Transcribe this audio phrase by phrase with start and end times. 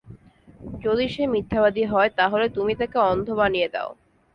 [0.81, 3.89] যদি সে মিথ্যাবাদী হয় তাহলে তুমি তাকে অন্ধ বানিয়ে দাও।